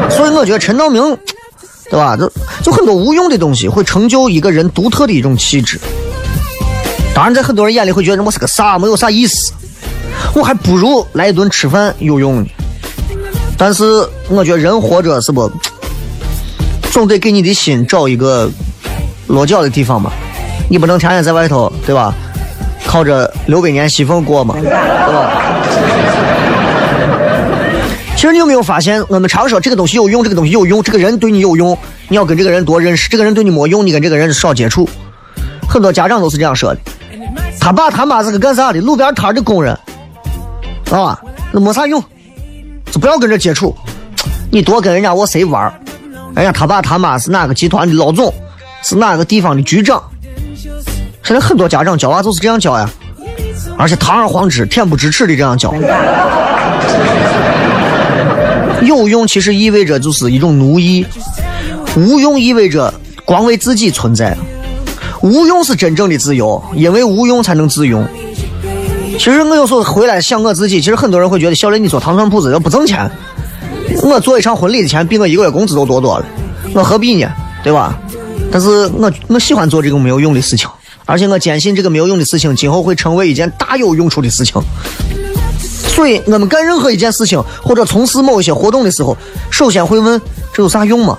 [0.10, 1.18] 所以我觉得陈道明。
[1.92, 2.16] 对吧？
[2.16, 2.32] 就
[2.62, 5.80] 就很多无用的东西会成就一个人独特的一种气质。
[7.16, 9.52] 当然，在很多人眼里会觉得我是个傻，没有啥意思。
[10.34, 12.50] 我还不如来一顿吃饭有用呢。
[13.58, 13.84] 但是
[14.30, 15.52] 我觉得人活着是不，
[16.92, 18.50] 总得给你的心找一个
[19.28, 20.12] 落脚的地方嘛。
[20.70, 22.14] 你不能天天在外头，对吧？
[22.86, 25.44] 靠着六百年西风过嘛， 对吧？
[28.16, 31.78] 其实你有没有发现，我们常说这个东西有用，这个东西有用，这个人对你有用，
[32.08, 34.90] 你要跟这个人多认识；这个人对你没用，你跟这个人少接触。
[35.68, 36.80] 很多家长都是这样说的。
[37.60, 38.82] 他爸他妈是个干啥的？
[38.82, 39.78] 路边摊的工人，
[40.92, 41.20] 啊，
[41.52, 42.04] 那没啥用，
[42.92, 43.76] 就不要跟这接触。
[44.52, 45.72] 你多跟人家我谁玩？
[46.36, 48.34] 哎呀，他爸他妈是哪个集团的老总，
[48.84, 50.02] 是哪个地方的局长？
[51.24, 52.90] 现在很多家长教娃就是这样教呀，
[53.78, 55.74] 而且堂而皇之、恬不知耻的这样教。
[58.82, 61.06] 有用其实意味着就是一种奴役，
[61.96, 62.94] 无用意味着
[63.26, 64.36] 光为自己存在。
[65.22, 68.08] 无用是真正的自由，因为无用才能自用。
[69.20, 73.12] 其实我有时候回来想我自己，其实很多人会觉得小雷你做糖蒜铺子要不挣钱。
[74.02, 76.26] 我做一场婚礼的钱比我一个月工资都多多了，
[76.74, 77.30] 我何必呢？
[77.62, 78.00] 对吧？
[78.50, 80.70] 但是我我喜欢做这个没有用的事情，
[81.06, 84.54] 而且我坚信这个没有用的事情今后会成为一件大有用处的事情。
[85.60, 89.18] 所以，我们干任何一件事情或者从事某一些活动的时候，
[89.52, 90.20] 首先会问
[90.54, 91.18] 这有啥用吗？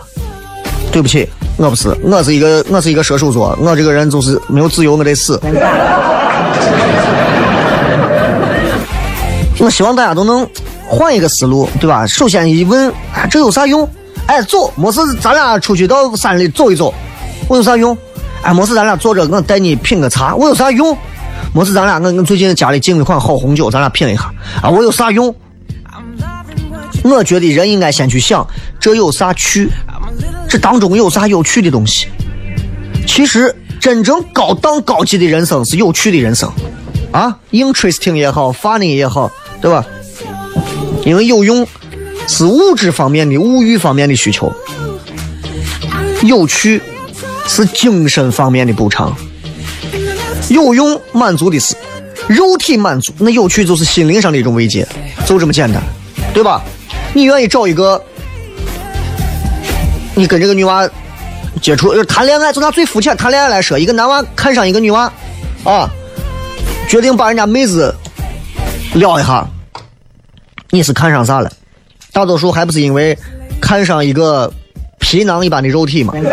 [0.90, 5.38] 对不起，我不是，我是一个我是一个射手座，我这个人就是没有自由，我得死。
[9.60, 10.48] 我希望大家都能
[10.88, 12.06] 换一个思路，对吧？
[12.06, 13.86] 首先一问，哎，这有啥用？
[14.26, 16.92] 哎，走，没事，咱俩出去到山里走一走，
[17.46, 17.96] 我有啥用？
[18.42, 20.96] 哎，没事，咱俩坐着，我带你品个茶，我有啥用？
[21.52, 24.70] 没事，咱俩我我最近家里进了一款好红酒，咱俩品一下啊！
[24.70, 25.34] 我有啥用？
[27.02, 28.46] 我觉得人应该先去想
[28.78, 29.68] 这有啥趣，
[30.48, 32.08] 这当中有啥有趣的东西。
[33.06, 36.50] 其实真正高档高级的人生是有趣的人生
[37.10, 39.84] 啊，interesting 也好，funny 也好，对吧？
[41.04, 41.66] 因为有用
[42.28, 44.52] 是物质方面的物欲方面的需求，
[46.22, 46.80] 有趣
[47.46, 49.14] 是精神方面的补偿。
[50.48, 51.74] 有用满足的是
[52.28, 54.86] 肉体满足，那有趣就是心灵上的一种慰藉，
[55.24, 55.82] 就这么简单，
[56.34, 56.62] 对吧？
[57.14, 58.02] 你愿意找一个，
[60.14, 60.88] 你跟这个女娃
[61.62, 65.12] 接触，就是谈恋爱，就拿最肤浅谈恋爱来说，一个男娃看上一个女娃，
[65.64, 65.88] 啊，
[66.88, 67.94] 决定把人家妹子
[68.94, 69.46] 撩一下，
[70.70, 71.50] 你是看上啥了？
[72.12, 73.16] 大多数还不是因为
[73.60, 74.52] 看上一个
[74.98, 76.12] 皮囊一般的肉体吗？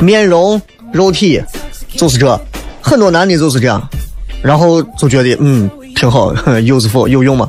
[0.00, 0.60] 面容。
[0.92, 1.42] 肉体
[1.96, 2.40] 就是这，
[2.80, 3.82] 很多男的就是这样，
[4.40, 7.48] 然后就觉得嗯挺好， useful 有用吗？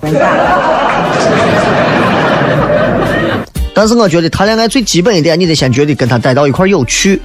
[3.76, 7.22] 但是我觉得谈恋爱最基本一点，你得先觉得跟他待到一块有趣。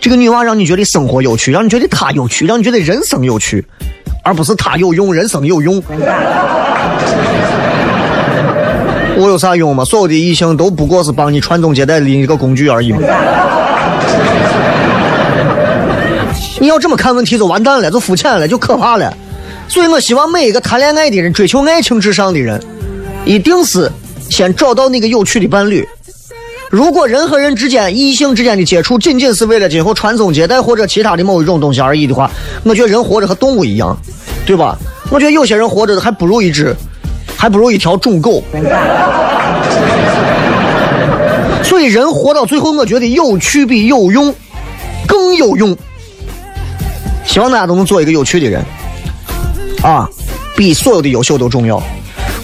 [0.00, 3.64] 这个女娃让你觉得生活有趣，让你觉得她有趣，让你觉得人生有趣，
[4.22, 5.82] 而不是他有用，人生有用。
[9.16, 9.84] 我有啥用吗？
[9.84, 13.00] 所有的异性都不过是帮你传宗接代的一个工具而已嘛。
[16.58, 19.12] 你要这么看问题就完蛋了，就肤浅了，就可怕了。
[19.68, 22.60] 所以我希望每一个谈恋爱的人、追求爱情至上的人，
[23.24, 23.90] 一定是
[24.28, 25.86] 先找到那个有趣的伴侣。
[26.70, 32.30] 如果人和人之间、异性之间的接触仅仅是为了今后传宗接代或者其他的某一种东西而已的话，
[32.62, 33.98] 我觉得人活着和动物一样，
[34.46, 34.78] 对吧？
[35.10, 36.72] 我觉得有些人活着还不如一只，
[37.36, 38.40] 还不如一条种狗。
[41.64, 44.32] 所以人活到最后，我觉得有趣比有用
[45.08, 45.76] 更有用。
[47.26, 48.64] 希望大家都能做一个有趣的人，
[49.82, 50.08] 啊，
[50.56, 51.82] 比所有的优秀都重要。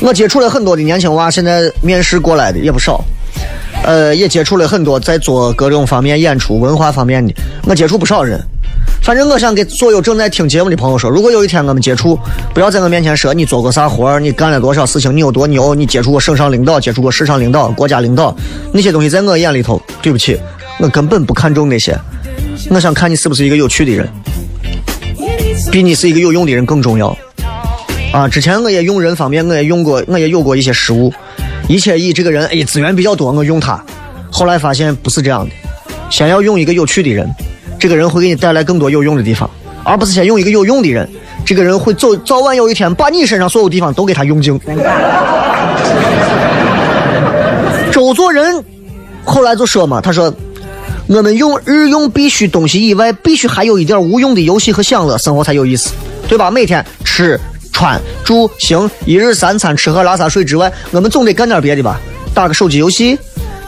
[0.00, 3.00] 我接触了很多的年轻娃，现在面试过来的也不少。
[3.86, 7.32] 呃，也接触了很多在做各种方面演出、文化方面的，
[7.68, 8.38] 我接触不少人。
[9.00, 12.18] 反正我想给所有正在听节目的朋友说，如果有一天我们接触，
[12.52, 18.36] 不要在我面前说你做过啥活，你干了多少事情，你有多牛，你接触过省上领导，接触过市上领导、国家领导，
[18.72, 20.36] 那些东西在我眼里头，对不起，
[20.80, 21.96] 我根本不看重那些。
[22.68, 24.08] 我想看你是不是一个有趣的人，
[25.70, 27.16] 比你是一个有用的人更重要。
[28.12, 31.12] 啊，之前我也用人方面，我也用过，我也有过一些失误，
[31.68, 33.82] 一切以这个人哎资源比较多，我用他，
[34.30, 35.54] 后来发现不是这样的，
[36.10, 37.28] 先要用一个有趣的人。
[37.78, 39.50] 这个人会给你带来更多有用的地方，
[39.84, 41.08] 而不是先用一个有用的人。
[41.44, 44.58] 这个人会走，早晚有一天把你身上所有地方都给他用尽。
[47.92, 48.64] 周作人
[49.24, 50.32] 后来就说嘛，他说
[51.06, 55.92] ：“我们用日用必须东西以外，必须还有一点无用的游戏和享乐，生活才有意思，
[56.28, 56.50] 对吧？
[56.50, 57.38] 每天吃
[57.76, 62.00] 穿住行，一日三餐吃喝拉撒睡之外，我们总得干点别的吧？
[62.32, 63.18] 打个手机游戏。”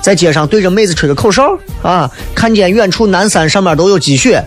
[0.01, 4.42] 在街上对着妹子吹个口哨啊，看见远处南山上面都有积雪，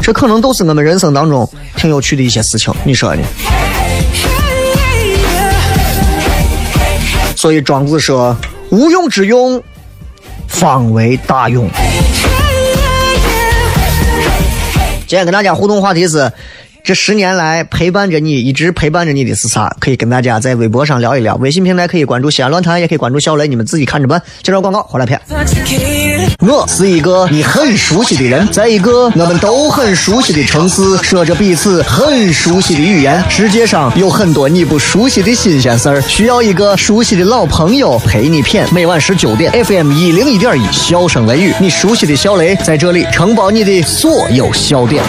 [0.00, 3.22] 这可能都是我们人生当中挺有趣的一些事情，你说呢？
[7.36, 8.36] 所以庄子说
[8.70, 9.62] ：“无用之用，
[10.48, 11.70] 方为大用。”
[15.06, 16.32] 今天跟大家互动话题是。
[16.84, 19.74] 这十年来陪伴着你，一直陪伴着你的是啥？
[19.80, 21.34] 可以跟大家在微博上聊一聊。
[21.36, 24.20] 微信平台可以关注西安论坛，也可以关注小雷，你们自己看着办。
[24.42, 25.18] 介绍广告，回来片。
[26.40, 33.24] 我是一个你很熟悉的人，在一个我们都很熟悉的城市，说着彼此很熟悉的语言。
[33.30, 38.70] 世界上有很多你不熟悉的新鲜事儿，需要一个熟悉的老朋友陪你谝。
[38.74, 45.02] 每晚十九点，FM 一零一点一，笑声雷雨，你熟悉的小雷在这里承包你的所有笑点。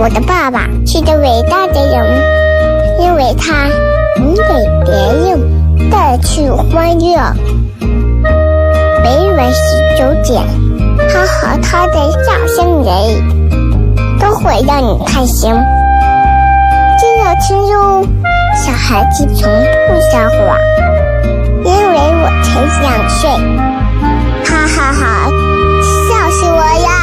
[0.00, 2.22] 我的爸爸是个伟大的人，
[3.00, 3.66] 因为他
[4.16, 4.42] 能给
[4.84, 7.20] 别人带去欢乐。
[9.02, 9.58] 每晚十
[9.98, 10.40] 九点，
[11.10, 12.94] 他和他的笑声人，
[14.20, 15.52] 都会让你开心。
[16.96, 18.06] 记得听哟，
[18.54, 20.56] 小孩子从不撒谎，
[21.64, 23.28] 因为我才两岁。
[24.44, 25.28] 哈哈哈，
[26.08, 26.97] 笑死我呀！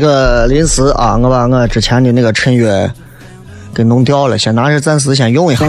[0.00, 2.88] 这个临时啊，我把我之前的那个衬约
[3.74, 5.66] 给弄掉了，先拿着暂时先用一下。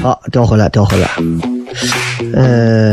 [0.00, 1.10] 好，调回来，调回来。
[2.32, 2.90] 呃，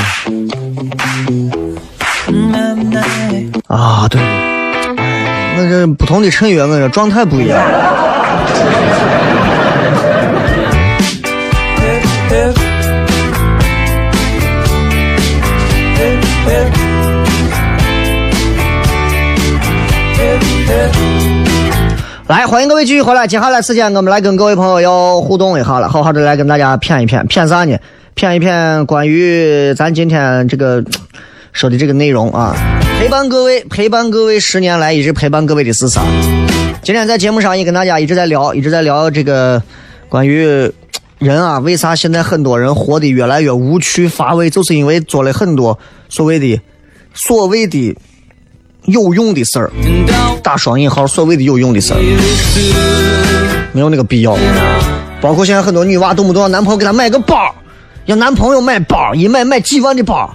[3.67, 4.19] 啊，对，
[5.57, 7.57] 那这不同的衬乐，我这状态不一样。
[22.27, 23.25] 来，欢迎各位继续回来。
[23.25, 27.77] 接下来时间，我们来跟各位朋友要互动一下了，好好的来跟大家谝一谝，谝啥呢？
[28.17, 30.83] 谝一谝关于咱今天这个
[31.53, 32.55] 说的这个内容啊。
[32.99, 36.01] 陪伴各位，陪伴各位十年来一直陪伴各位的是啥？
[36.81, 39.62] 今天在节目上也跟大家一直在聊，一直在聊这个
[40.10, 40.71] 关于
[41.19, 45.77] 人啊，为啥现在很多人活得越来越无趣乏味，就是因为做了很多
[46.10, 46.60] 所谓的
[47.13, 47.95] 所谓的。
[48.86, 49.71] 有用的事儿，
[50.43, 51.98] 打双引号，所谓的有用的事儿，
[53.73, 54.37] 没有那个必要。
[55.19, 57.56] 包括现在很多女娃动不动让男朋友给她买个包，
[58.06, 60.31] 让男朋友买包，一买买几万的包。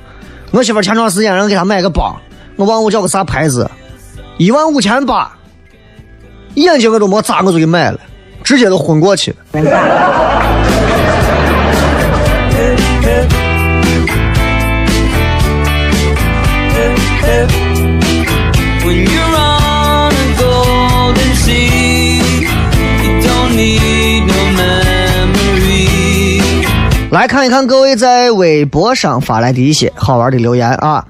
[0.50, 2.20] 我媳妇前段时间让给她买个包，
[2.60, 3.70] 我忘我叫个啥牌子，
[4.36, 5.32] 一万五千八，
[6.56, 7.98] 眼睛我都没眨，我就给买了，
[8.44, 9.36] 直接都昏过去了。
[27.10, 31.02] 来看一看各位在微博上发来的一些好玩的留言啊！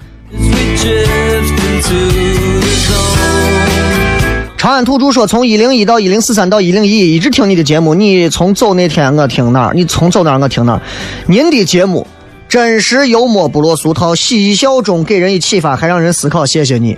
[4.57, 7.95] 长安土著说，从一零一到一零四三到一零一，一直听你的节目。
[7.95, 9.75] 你从走那天我听哪儿？
[9.75, 10.81] 你从走哪儿我听哪儿？
[11.27, 12.07] 您的节目
[12.49, 16.47] 真实幽默，不落俗套，嬉笑中给人以启发，还让人思考。
[16.47, 16.97] 谢谢你。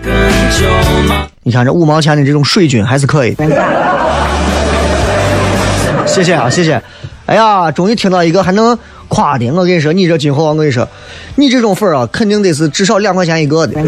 [1.43, 3.37] 你看这五毛钱的这种水军还是可以。
[6.07, 6.80] 谢谢啊，谢谢。
[7.26, 8.78] 哎呀，终于听到一个还能
[9.12, 9.50] 夸的。
[9.50, 10.88] 我跟你说，你这今后我跟你说，
[11.36, 13.78] 你这种粉儿啊，肯定得是至少两块钱一个的。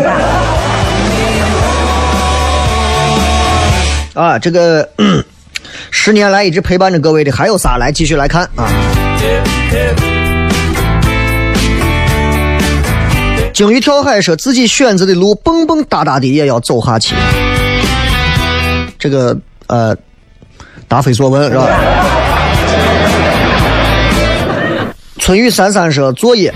[4.12, 4.87] 啊，这个
[5.91, 8.68] 十年来一直陪伴着各位的还有仨，来继续来看啊。
[13.55, 17.14] 鲸鱼跳海说自己选择的路蹦蹦哒哒的也要走下去。
[18.99, 19.37] 这个
[19.68, 19.97] 呃，
[20.87, 21.66] 答非所问是吧？
[25.25, 26.53] 春雨三三说作业。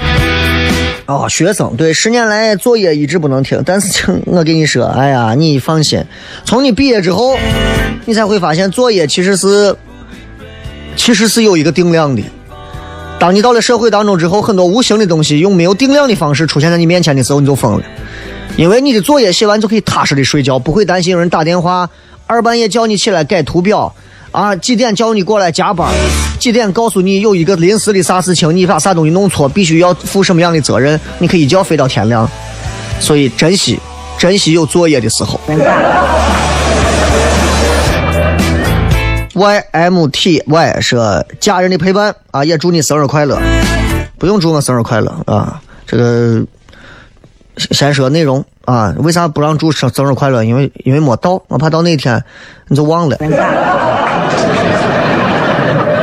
[1.06, 6.04] 哦，学生对，十年来作业一直不能停，但是 我跟你说，哎呀，你放心，
[6.44, 7.34] 从你毕业之后，
[8.04, 9.74] 你才会发现作业其实是，
[10.96, 12.22] 其实是有一个定量的。
[13.18, 17.84] 当你到了社会当中之后，很多无形的东西用没有定量的方式出现在你面前的时候，你就疯了，
[18.58, 21.88] 因为你的作业写完就可以踏实的睡觉，不会担心有人打电话，
[22.26, 23.94] 二半夜叫你起来改图表。
[24.30, 25.88] 啊，几点叫你过来加班？
[26.38, 30.98] 几点告诉你有一个临时的啥事情，你把啥东西弄错，必须要负什么样的责任？
[31.18, 32.28] 你可以一觉飞到天亮，
[33.00, 33.78] 所以珍惜，
[34.18, 35.40] 珍惜有作业的时候。
[39.34, 43.40] Y M T Y 说家人的陪伴啊，也祝你生日快乐。
[44.18, 46.42] 不用祝我生日快乐啊，这个
[47.59, 50.44] 先说内容啊，为啥不让祝生生日快乐？
[50.44, 52.22] 因为因为没到，我怕到那天
[52.68, 53.16] 你就忘了。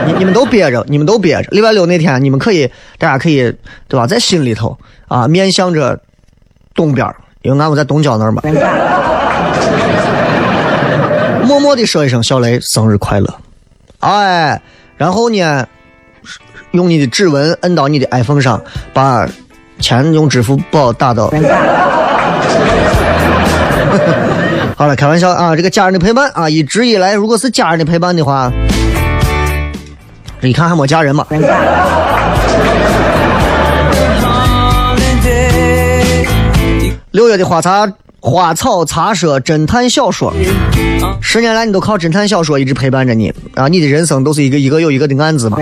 [0.06, 1.48] 你你们都憋着，你们都憋着。
[1.50, 3.52] 礼拜六那天，你们可以，大家可以，
[3.88, 4.06] 对吧？
[4.06, 4.78] 在心里头
[5.08, 6.00] 啊，面向着
[6.76, 8.42] 东边，因为俺们在东郊那儿嘛。
[11.44, 13.34] 默默的说一声“小雷生日快乐”，
[14.00, 14.62] 哎，
[14.98, 15.68] 然后呢，
[16.72, 18.62] 用你的指纹摁到你的 iPhone 上，
[18.94, 19.28] 把
[19.80, 21.32] 钱用支付宝打到。
[24.78, 25.56] 好了，开玩笑啊！
[25.56, 28.52] 这个家人的陪伴啊，一直以来，如果是家人的陪伴的话，
[30.42, 31.26] 一看还没家人嘛。
[37.12, 40.34] 六月的花茶花草茶社侦探小说，
[41.22, 43.70] 十年来你都靠侦探小说一直陪伴着你啊！
[43.70, 45.58] 你的人生都是一个一个又一个的案子嘛，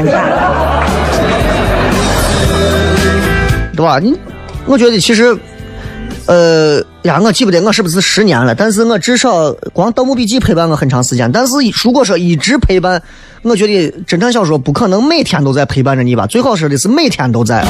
[3.76, 4.00] 对吧？
[4.00, 4.14] 你，
[4.66, 5.38] 我觉得其实。
[6.26, 11.30] 呃呀，我记不得我是不是十年了，但是我至少光《盗墓笔记》陪伴我很长时间。
[11.30, 11.54] 但是
[11.84, 13.02] 如果说一直陪伴，
[13.42, 16.26] 我觉得侦探小说不可能每天都在陪伴着你吧？
[16.26, 17.68] 最好说的是每天都在啊。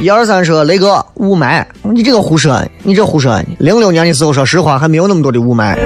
[0.00, 3.38] 一二三说雷哥雾霾，你这个胡说，你这胡说。
[3.58, 5.76] 零六年的时候，说实话还没有那么多的雾霾。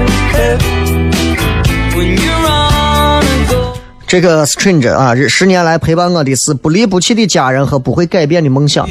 [4.07, 8.89] 这个 stranger 啊，十年来陪伴我的是不离不弃的家人和不会改变的梦想。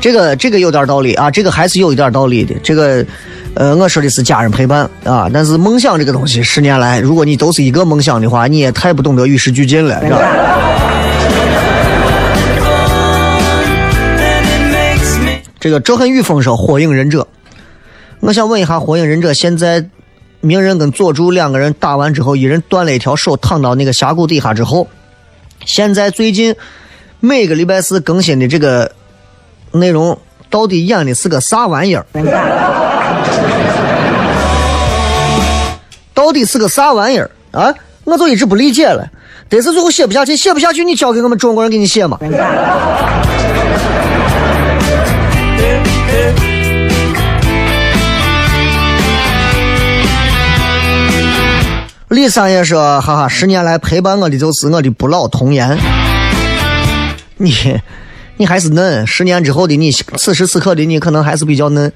[0.00, 2.54] 这个这个有点道理啊，这个还是有一点道理的。
[2.62, 3.04] 这个，
[3.52, 10.18] 呃，我说的是家人陪伴啊，但是梦想这个东西，十年来，如果你都是一个梦想的话，你也太不懂得与时俱进了，是吧？
[15.60, 17.20] 这个周恨雨风说《火影忍者》，
[18.20, 19.84] 我想问一下，《火影忍者》现在。
[20.40, 24.88] 鸣人跟佐助两个人打完之后，一人断了一条手，躺到那个峡谷底下之后，
[25.66, 26.56] 现在最近
[27.20, 28.92] 每个礼拜四更新的这个
[29.72, 30.18] 内容，
[30.48, 32.06] 到底演的是个啥玩意儿？
[36.14, 37.74] 到底是个啥玩意儿啊？
[38.04, 39.06] 我就一直不理解了。
[39.48, 42.18] 但是最后写不下去，写不下去，你交给我们中国人给你写嘛？
[52.10, 55.78] 李三爷说：“哈哈，十年来陪伴我的就是我的不老童颜。
[57.38, 57.54] 你，
[58.36, 59.06] 你还是嫩。
[59.06, 61.92] 十年之后的你，此时此刻的你，可能还是比较嫩。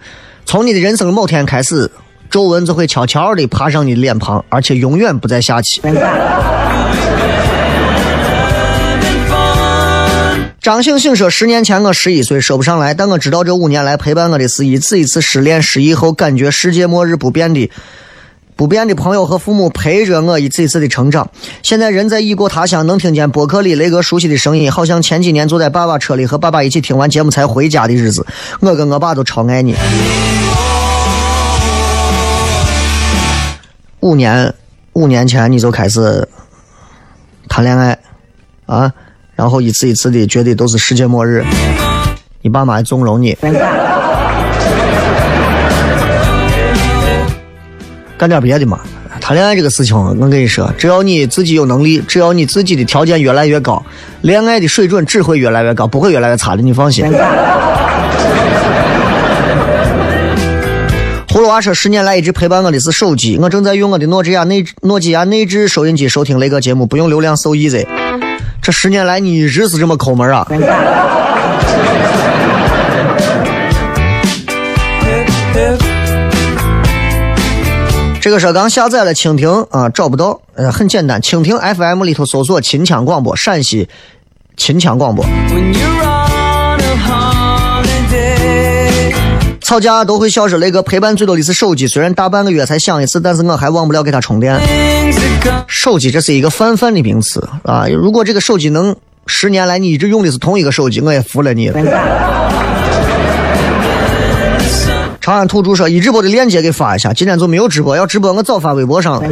[0.46, 1.90] 从你的人生某天开始，
[2.30, 5.82] 皱纹就会悄悄地爬上你的脸庞，而且永远不再下去。”
[10.62, 17.68] 张星星说：“十年前我十一岁，说不上来，但我知道这五年来陪伴我的是一次一次失恋、失忆后感觉世界末日不变的。”
[18.56, 21.28] 不变的朋友和父母陪着我一次一次的成长。
[21.62, 28.24] 现在人在异国他乡，能听见博客里雷哥熟悉的声音，好像前几年坐在爸爸车里和爸爸一起听完节目才回家的日子。
[28.60, 29.74] 我跟我爸都超爱你。
[34.00, 34.54] 五年，
[34.92, 36.28] 五年前你就开始
[37.48, 37.98] 谈恋爱，
[38.66, 38.92] 啊，
[39.34, 41.44] 然后一次一次的觉得都是世界末日。
[42.42, 43.36] 你爸妈纵容你。
[48.24, 48.80] 干点别的嘛。
[49.20, 53.84] 谈恋爱这个事情，我跟你说，只要你自己有能力，只要你自己的条件越来越高，
[54.22, 57.04] 恋爱的水准只会越来越高，不会越来越差的，你放心。
[61.28, 67.86] 葫芦娃说：“十年来一直陪伴我的是手机，我正在用我的诺基亚内诺基亚内置收音机收听雷哥节目，不用流量，so easy。
[68.62, 70.48] 这十年来你一直是这么抠门啊？”
[78.24, 83.86] 这个说刚下载了蜻蜓啊，找不到，呃，很简单，蜻蜓 FM 里头搜索秦腔广播，陕西
[84.56, 85.22] 秦腔广播。
[89.60, 94.58] 吵架都会笑说雷哥陪伴最多的是手机，虽然大半个月才响一次，但是我还忘不了给它充电。
[95.68, 98.96] 手机这是一个泛泛的名词啊，如果这个手机能
[99.26, 102.73] 十年来你一直用的是同一个手机，我也服了你了。
[105.24, 109.28] 长安土著说：“一直播的链接给发一下，今天就没有直播，要直播我早发微博上了。”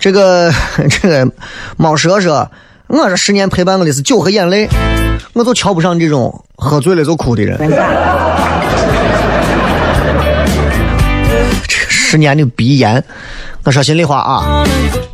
[0.00, 0.52] 这个
[0.90, 1.30] 这个
[1.76, 2.50] 猫蛇说
[2.90, 4.68] ：“我这十年陪伴我的是酒和眼泪，
[5.34, 7.56] 我就瞧不上这种喝醉了就哭的人。
[11.68, 13.04] ”这十年的鼻炎，
[13.62, 14.64] 我说心里话啊，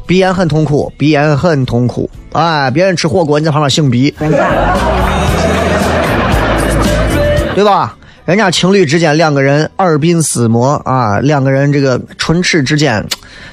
[0.07, 2.09] 鼻炎很痛苦，鼻炎很痛苦。
[2.33, 4.15] 哎，别人吃火锅，你在旁边擤鼻。
[7.59, 7.97] 对吧？
[8.25, 13.05] 人家情侣之间两个人耳鬓厮磨啊，两个人这个唇齿之间，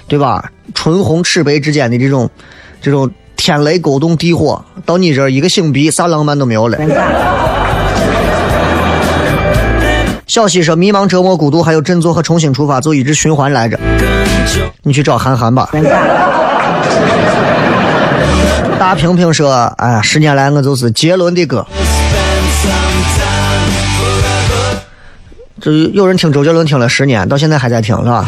[0.08, 0.48] 对吧？
[0.76, 2.30] 唇红齿白之间的这种
[2.80, 6.78] 这种天雷勾动地火，到你这儿一个擤鼻，啥浪漫都没有了。
[10.28, 13.80] 小西说：迷茫、折磨、孤独，还有振作和重新出发，就一直循环来着。
[14.84, 15.68] 你去找韩寒吧。
[18.78, 21.66] 大平平说：哎呀，十年来我就是杰伦的歌。
[25.66, 28.24] 这有人听周杰伦听了十年，到现在还在听，是吧？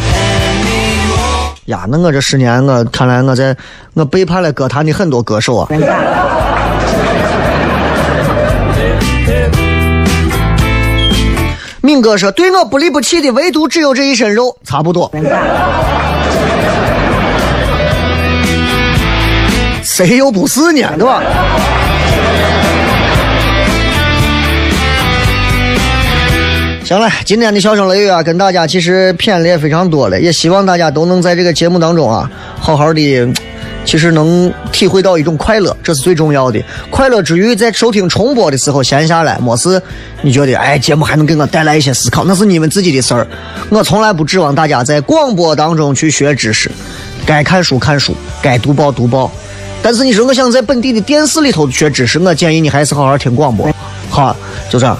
[1.65, 3.55] 呀，那我这十年，我看来我在
[3.93, 5.67] 我背叛了歌坛的很多歌手啊。
[11.81, 15.11] 敏哥说：“对我不离不弃的，唯独只有这一身肉，差不多。”
[19.83, 20.81] 谁又不是呢？
[20.97, 21.21] 对吧？
[26.87, 32.31] 行了，今天的笑声雷雨啊，跟大家其实偏的也非常多了，也希望大家都能在这个节目当中啊，
[32.61, 33.33] 好好的，
[33.83, 36.63] 其实能体会到一种快乐，这是最重要的。
[36.89, 39.81] 快乐之余，在收听重播的时候闲下来，没事，
[40.21, 43.27] 你觉得哎，节目还能给我带来一些思考，那是你们自己的事儿。
[43.69, 46.71] 我从来不指望大家在广播当中去学知识，
[47.25, 49.29] 该看书看书，该读报读报。
[49.81, 53.69] 但是你说我想在本地的电视里头学知识，我建议你还是好好听广播。
[54.09, 54.33] 好，
[54.69, 54.97] 就这样。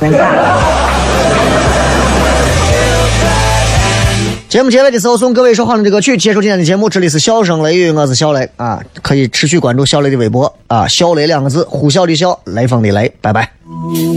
[4.50, 6.90] 节目结尾的时候，送各位说好的这个曲，结束今天的节目。
[6.90, 13.52] 这里是笑声雷雨，我是小雷啊，可以持续关注小雷的微博啊，小雷两个字，呼啸的啸，雷锋的雷，拜拜。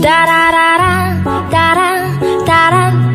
[0.01, 1.17] 哒哒哒哒
[1.51, 3.10] 哒哒哒哒哒